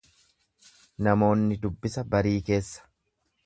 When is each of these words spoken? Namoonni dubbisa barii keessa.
Namoonni 1.07 1.59
dubbisa 1.67 2.05
barii 2.17 2.35
keessa. 2.51 2.87